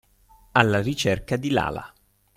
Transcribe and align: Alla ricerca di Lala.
Alla 0.53 0.81
ricerca 0.81 1.35
di 1.35 1.51
Lala. 1.51 1.93